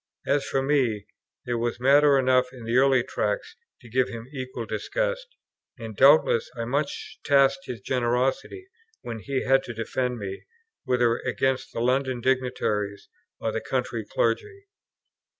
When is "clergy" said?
14.03-14.65